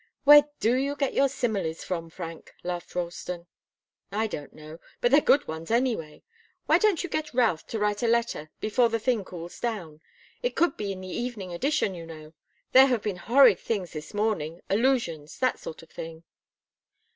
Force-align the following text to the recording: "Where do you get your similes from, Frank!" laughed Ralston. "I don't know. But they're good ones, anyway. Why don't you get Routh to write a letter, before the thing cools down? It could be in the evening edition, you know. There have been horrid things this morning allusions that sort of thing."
"Where 0.23 0.45
do 0.59 0.73
you 0.73 0.95
get 0.95 1.13
your 1.13 1.29
similes 1.29 1.83
from, 1.83 2.09
Frank!" 2.09 2.55
laughed 2.63 2.95
Ralston. 2.95 3.45
"I 4.11 4.25
don't 4.25 4.51
know. 4.51 4.79
But 4.99 5.11
they're 5.11 5.21
good 5.21 5.47
ones, 5.47 5.69
anyway. 5.69 6.23
Why 6.65 6.79
don't 6.79 7.03
you 7.03 7.07
get 7.07 7.35
Routh 7.35 7.67
to 7.67 7.77
write 7.77 8.01
a 8.01 8.07
letter, 8.07 8.49
before 8.59 8.89
the 8.89 8.97
thing 8.97 9.23
cools 9.23 9.59
down? 9.59 10.01
It 10.41 10.55
could 10.55 10.75
be 10.75 10.91
in 10.91 11.01
the 11.01 11.07
evening 11.07 11.53
edition, 11.53 11.93
you 11.93 12.07
know. 12.07 12.33
There 12.71 12.87
have 12.87 13.03
been 13.03 13.17
horrid 13.17 13.59
things 13.59 13.93
this 13.93 14.11
morning 14.11 14.59
allusions 14.71 15.37
that 15.37 15.59
sort 15.59 15.83
of 15.83 15.91
thing." 15.91 16.23